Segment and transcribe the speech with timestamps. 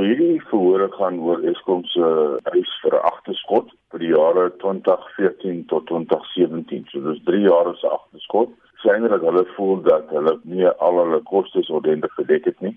[0.00, 2.06] Hierdie verhore gaan oor Eskom se
[2.54, 6.86] eis vir 'n agterskot vir die jare 2014 tot 2017.
[6.88, 8.50] So dis 3 jaar se agterskot.
[8.82, 12.76] Sien dat hulle voel dat hulle nie al hulle kostes ordentlik gedek het nie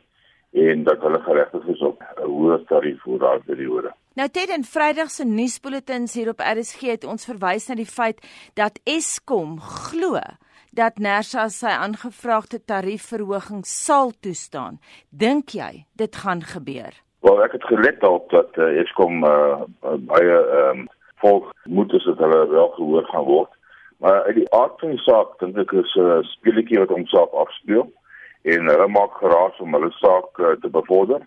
[0.54, 3.92] en dat hulle geregtig is op 'n hoër tarief vir daardie periode.
[4.16, 8.20] Nou teen in Vrydag se nuusbulletins hier op RSG het ons verwys na die feit
[8.54, 10.20] dat Eskom glo
[10.72, 14.80] dat Nersa sy aangevraagde tariefverhoging sal toestaan.
[15.10, 17.03] Dink jy dit gaan gebeur?
[17.24, 19.62] Wel ek het gelet daarop dat uh, Eskom uh,
[20.12, 20.88] baie ehm um,
[21.24, 23.52] volk moet as dit hulle wel gehoor gaan word.
[23.98, 27.38] Maar uit die aard van die saak dink ek is 'n uh, speletjie wat homself
[27.44, 27.86] afspeel
[28.56, 31.24] en hulle maak geraas om hulle saak uh, te bevorder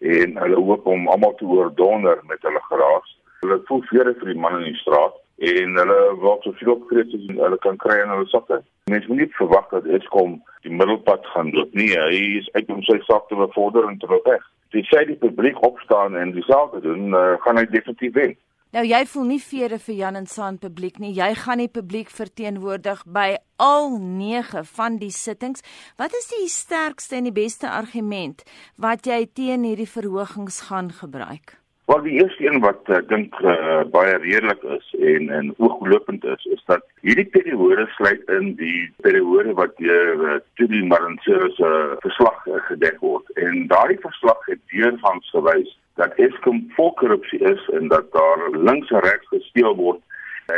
[0.00, 3.14] en hulle hoop om almal te hoor donder met hulle geraas.
[3.46, 5.14] Hulle voel vrede vir die man in die straat
[5.52, 8.60] en hulle wil so veel kry as hulle kan kry in hulle sakke.
[8.90, 11.92] Mens moet nie verwag dat Eskom die middelpad gaan loop nie.
[11.94, 14.42] Hy is uit om sy saak te bevorder en te weg
[14.74, 18.36] die sê die publiek opstaan en dieselfde doen, uh, gaan hy definitief wen.
[18.74, 21.14] Nou jy voel nie vrede vir Jan en Saan publiek nie.
[21.16, 25.62] Jy gaan die publiek verteenwoordig by al 9 van die sittings.
[25.96, 28.42] Wat is die sterkste en die beste argument
[28.76, 31.56] wat jy teen hierdie verhogings gaan gebruik?
[31.86, 36.24] Wel die eerste een wat ek uh, dink uh, baie redelik is en en ooglopend
[36.24, 41.70] is, is dat hierdie periode sluit in die periode wat deur uh, Tudie Marantsero se
[41.70, 43.30] uh, verslag uh, gedek word.
[43.38, 48.90] En daardie verslag het deurgangs gewys dat Eskom vol korrupsie is en dat daar links
[48.90, 50.02] en regs gesteel word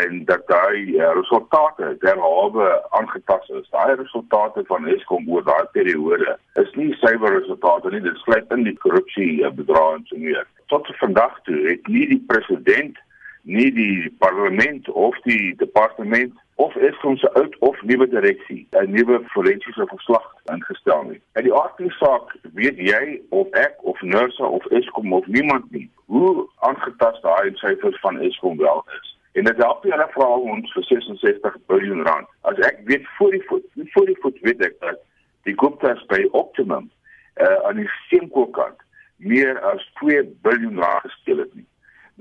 [0.01, 3.69] en dat daai uh, resultate derhalwe aangetast is.
[3.77, 8.07] Daai resultate van Eskom oor daai periode is nie suiwer resultate nie.
[8.09, 12.07] Dit sluit in die korrupsie uh, bedrae en so meer tot vandag toe het nie
[12.09, 12.99] die president
[13.43, 19.21] nie die parlement of die departement of Eskom se oud of nuwe direksie 'n nuwe
[19.33, 21.21] forensiese verslag ingestel nie.
[21.33, 25.91] In die aardse saak weet jy of ek of Nursa of Eskom of niemand nie
[26.07, 29.17] hoe aangetast daai syfers van Eskom wel is.
[29.33, 32.29] En dit help nie hulle vra ons vir 66 miljard rand.
[32.41, 34.99] As ek weet voor die voet, voor die voet weet ek dat
[35.43, 36.91] die Gupta's by Optimum
[37.37, 38.78] uh, aan die steenkoolkant
[39.19, 41.67] meer as 2 biljoen rand gesteel het nie.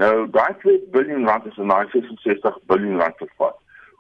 [0.01, 3.57] Nou daai 2 biljoen rand is in 66 biljoen rand vervat.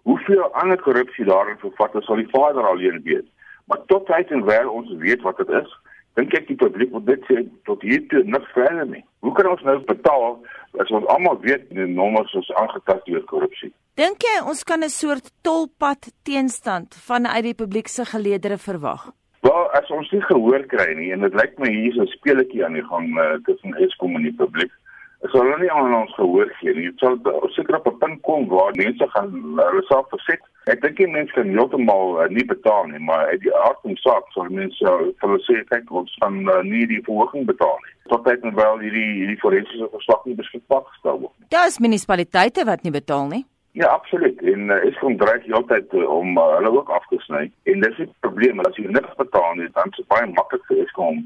[0.07, 3.27] Hoeveel ander korrupsie daarin vervat is sal die vader alleen weet.
[3.65, 5.73] Maar tot tyd en wyl ons weet wat dit is,
[6.15, 9.03] dink ek die publiek moet dit sê tot hier toe niks verder nie.
[9.25, 10.39] Hoe kan ons nou betaal
[10.81, 13.73] as ons almal weet die nommers is aangetast deur korrupsie?
[13.99, 19.11] Dink jy ons kan 'n soort tolpad teenstand vanuit die publiek se geleedere verwag?
[19.77, 22.77] As ons nie gehoor kry nie en dit lyk my hier is 'n speletjie aan
[22.79, 24.71] die gang uh, tussen Eskom en die publiek.
[25.25, 27.17] As hulle nie aan ons gehoor gee nie, sal
[27.55, 30.41] seker op 'n punt kom waar mense gaan hulle self verset.
[30.73, 33.95] Ek dink die mense kan heeltemal uh, nie betaal nie, maar uit die aard van
[34.05, 37.93] saak sal mense uh, hulle sê kyk ons gaan uh, nie die verhoging betaal nie.
[38.13, 41.35] Tot tyd en wel hierdie hierdie forensiese verslag nie beskikbaar gestel word.
[41.49, 43.45] Daar is munisipaliteite wat nie betaal nie.
[43.77, 44.41] Ja, absoluut.
[44.41, 47.43] En uh, is kom dreig heeltyd uh, om uh, hulle ook af te sny.
[47.69, 50.79] En dis 'n probleem, as jy niks betaal nie, dan is dit baie maklik vir
[50.83, 51.23] Eskom om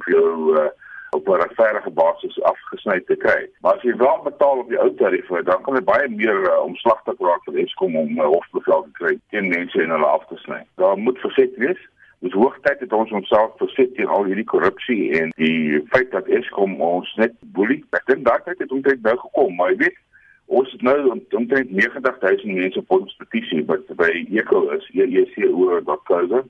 [1.17, 3.50] op 'n regverdige basis afgesny te kry.
[3.62, 6.63] Maar as jy wel betaal op die ou tariewe, dan kan dit baie meer uh,
[6.63, 10.38] omslagtig raak vir Eskom om uh, hofbevel te kry teen mense en hulle af te
[10.38, 10.62] sny.
[10.75, 11.81] Daar moet verset wees.
[12.19, 16.81] Dis hoogtyd dat ons onsself verset teen al hierdie korrupsie en die feit dat Eskom
[16.81, 17.83] ons net boelie.
[17.89, 20.00] Ek dink daai tyd het omtrent nou gekom, maar jy weet
[20.51, 20.97] Ons het nou
[21.38, 26.41] omtrent 90000 mense op ons petisie wat by ECO is, eeco.co.za.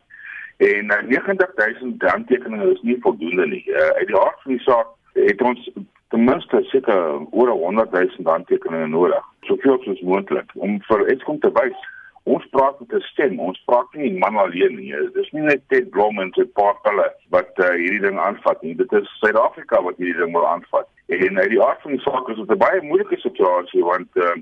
[0.72, 3.63] En uh, 90000 handtekeninge is nie voldoende nie.
[3.69, 5.69] Uh, uit die hart van die saak het ons
[6.13, 11.89] ten minste seker oor 100000 handtekeninge nodig, soveel soos moontlik om vir Eskom te wys
[12.24, 13.40] ons praat met 'n stem.
[13.40, 14.94] Ons praat nie man alleen nie.
[15.14, 18.76] Dis nie net Ted Blom en sy paar hulle wat uh, hierdie ding aanvat nie.
[18.76, 20.88] Dit is Suid-Afrika wat hierdie ding wil aanvat.
[21.08, 24.36] En uit die aard van die saak is dit 'n baie moeilike situasie want uh,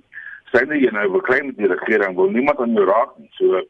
[0.52, 3.30] syne jy nou beklei met die regering wil niemand aan jou raak nie.
[3.32, 3.62] So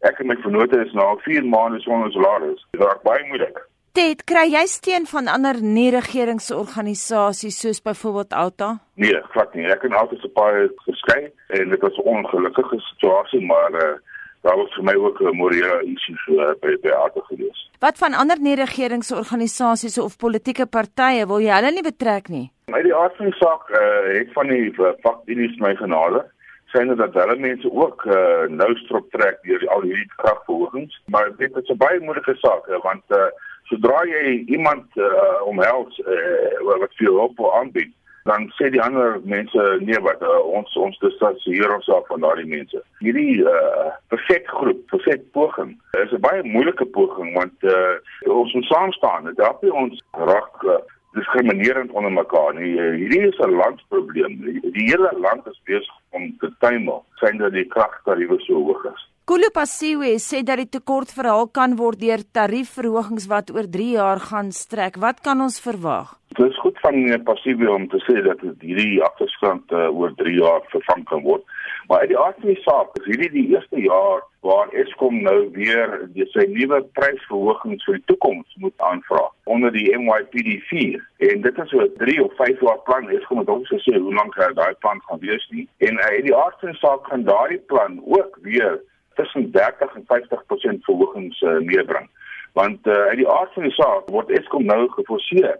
[0.00, 2.66] ek en my vennote is nou 4 maande sonder salaris.
[2.70, 3.58] Dit raak baie moeilik.
[3.96, 8.66] Dit kry jy steun van ander nie-regeringsorganisasies soos byvoorbeeld Alta?
[9.00, 9.64] Nee, glad nie.
[9.72, 11.22] Ek en Alta se paai geskei
[11.56, 13.96] en dit was 'n ongelukkige situasie, maar uh,
[14.44, 17.70] daar was vir my ook 'n morele issue so uh, by by Alta gewees.
[17.80, 22.50] Wat van ander nie-regeringsorganisasies of politieke partye wil jy hulle nie betrek nie?
[22.68, 26.24] My die aard van die saak uh, het van die vakdiens my genade
[26.66, 31.56] syne dat hulle mense ook uh, nou strop trek deur al hierdie kragverhogings, maar dit
[31.56, 33.30] is 'n baie moeilike saak want uh,
[33.68, 37.92] sodra jy iemand uh, omhels uh, wat vir hulp aanbied
[38.26, 42.48] dan sê die ander mense nee wat uh, ons ons distansieer ons af van daardie
[42.50, 42.82] mense.
[43.04, 45.76] Hierdie uh perfek groep, perfek poging.
[46.02, 47.94] Is 'n baie moeilike poging want uh
[48.40, 49.30] ons moet saam staan.
[49.30, 50.02] Dit help nie ons
[50.32, 50.80] raak uh,
[51.18, 52.74] diskriminerend onder mekaar nie.
[53.02, 54.40] Hierdie is 'n landsprobleem.
[54.78, 59.10] Die hele land is besig om te tuimel, sien dat die kragtariewe so hoog is.
[59.26, 64.52] Kulupasiwe sê dat die tekort verhaal kan word deur tariefverhogings wat oor 3 jaar gaan
[64.54, 65.00] strek.
[65.02, 66.12] Wat kan ons verwag?
[66.38, 70.62] Dit is goed van Pasiwe om te sê dat hierdie agterstand uh, oor 3 jaar
[70.70, 71.42] vervang kan word.
[71.88, 75.36] Maar uit die aard van die saak, is hierdie die eerste jaar waar Eskom nou
[75.58, 75.98] weer
[76.30, 81.02] sy nuwe prysverhogings vir die toekoms moet aanvra onder die MYPD4.
[81.34, 83.10] En dit is so 'n 3 of 5 jaar plan.
[83.10, 85.68] Eskom het ook gesê hoe lank daai plan gaan wees nie.
[85.78, 88.78] En uit die aard van die saak gaan daardie plan ook weer
[89.16, 92.08] tussen 30 en 50% verhogings uh, meebring.
[92.52, 95.58] Want uh, uit die aard van die saak word Eskom nou geforseer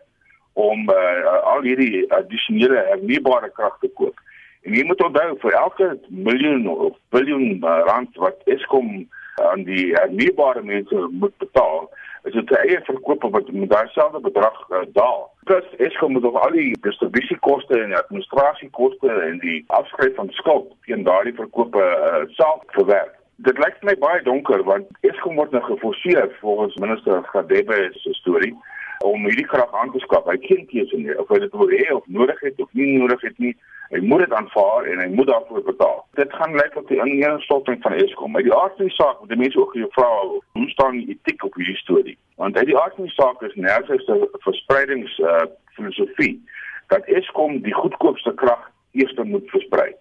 [0.56, 4.20] om uh, al hierdie addisionele hernubare krag te koop.
[4.66, 7.60] En jy moet onthou vir elke miljoen of biljoen
[7.90, 9.04] rand wat Eskom
[9.44, 11.90] aan die hernubare mense moet betaal,
[12.26, 15.30] is dit 'n eie verkoop wat met daai selfde bedrag uh, daal.
[15.44, 21.02] Plus Eskom moet ook al die distribusiekoste en administrasiekoste en die afskryf van skuld teen
[21.02, 23.14] daardie verkope uh, self verwerk.
[23.36, 28.54] Dit lyk my baie donker want Eskom word nou geforseer volgens minister Gadebe se storie
[29.04, 30.24] om hierdie krag aan te skaf.
[30.24, 33.20] Hy ken keuse nie of hy dit wil hê of nodig het of nie nodig
[33.28, 33.52] het nie.
[33.92, 36.00] Hy moet dit aanvaar en hy moet daarvoor betaal.
[36.16, 38.32] Dit gaan lyk op die ineenstorting van Eskom.
[38.32, 40.08] Maar die aard van die saak, die mense ook hier vra,
[40.56, 42.16] hoe staan die etiek op hierdie storie?
[42.40, 45.44] Want uit die aard van die saak is nergens 'n verspreidings uh,
[45.76, 46.40] filosofie
[46.88, 48.64] dat Eskom die goedkoopste krag
[48.96, 49.92] eers moet versprei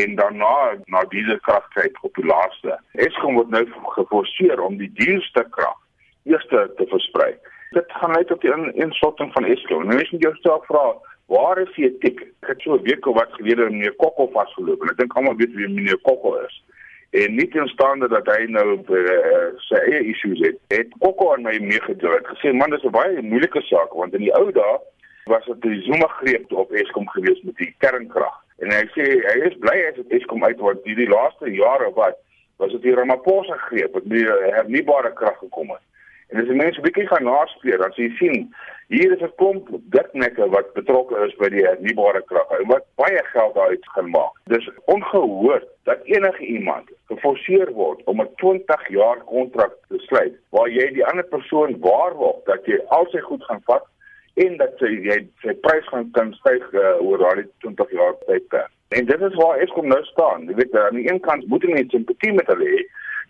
[0.00, 0.56] en daarna
[0.94, 2.76] na diesel krag kyk op die laaste.
[3.06, 3.64] Eskom word nou
[3.96, 5.78] geforseer om die duurste krag
[6.24, 7.32] eers te versprei.
[7.76, 8.52] Dit gaan net op die
[8.84, 9.86] insorting van Eskom.
[9.88, 10.84] Nou as jy jouself vra,
[11.32, 12.20] waar is die etiek?
[12.44, 15.36] Ek het so 'n week of wat gelede meneer Kokko vasgeloop en ek dink almal
[15.36, 16.62] weet wie meneer Kokko is.
[17.10, 21.58] En nie teenstaande dat hy nou uh, sy eie issues het, het Kokko aan my
[21.58, 22.10] meegedeel.
[22.10, 24.78] Hy het gesê man, dis 'n baie moeilike saak want in die ou dae
[25.24, 28.41] was dit die Zuma greep op Eskom gewees met die kernkrag.
[28.62, 32.20] En hy sê hy is bly as dit Eskom uit word hierdie laaste jare wat
[32.62, 35.82] was dit die Ramaphosa greep wat nie hernubare krag gekom het.
[36.30, 38.54] En as jy mense 'n bietjie gaan naspeur, dan sien jy sien
[38.88, 39.66] hier is 'n klomp
[39.96, 44.34] diknekke wat betrokke is by die hernubare krag en wat baie geld daaruit gaan maak.
[44.46, 50.68] Dis ongehoord dat enige iemand geforseer word om 'n 20 jaar kontrak te sluit waar
[50.68, 53.84] jy die ander persoon waarborg dat jy al sy goed gaan vat
[54.34, 58.70] en dat sy jy sy prys gaan kan styg uh, oor daardie 20 jaar tydperk.
[58.96, 60.48] En dit is waar Eskom nou staan.
[60.48, 62.82] Jy weet aan die een kant moet mense simpatie met hulle hê.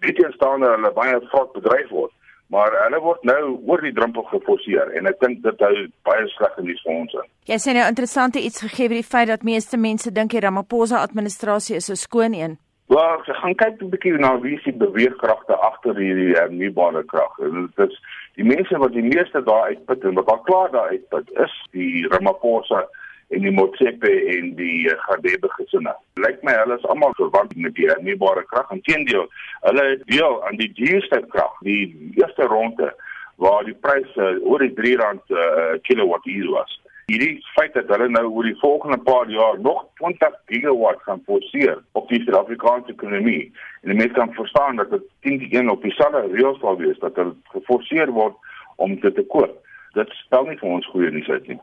[0.06, 2.14] Dit is staan hulle baie vrot bedryf word.
[2.52, 6.58] Maar hulle word nou oor die drempel geforseer en ek dink dit hou baie sleg
[6.60, 7.22] in die in.
[7.48, 11.00] Jy sê nou interessante iets gegee oor die feit dat meeste mense dink die Ramaphosa
[11.06, 12.58] administrasie is 'n skoon een.
[12.92, 17.38] Wel, ek gaan kyk 'n bietjie na wie se beweegkragte agter hierdie hernubare krag.
[17.76, 17.94] Dit is
[18.36, 22.04] die mense wat die meeste daar uitput en wat al klaar daar uitput is die
[22.12, 22.82] Ramaphosa
[23.28, 25.94] en die Motsepe en die uh, Gadebe gesinne.
[26.20, 28.68] Lyk my hulle is almal verwant met die hernubare krag.
[28.76, 29.24] Inteendeel,
[29.64, 32.92] hulle deel aan die duurste krag, die eerste ronde
[33.40, 38.08] waar die pryse oor die 3 rand per uh, kilowattuur was hierdie feit dat hulle
[38.08, 43.52] nou oor die volgende paar jaar nog 20 gigawatt gaan forceer op die Suid-Afrikaanse ekonomie
[43.82, 47.34] en mense kan verstaan dat dit 10 teen op dieselfde reëls sal wees dat hulle
[47.54, 48.36] geforseer word
[48.76, 49.58] om dit te koop.
[49.92, 51.60] Dit stel nie vir ons goeie nuus uit nie.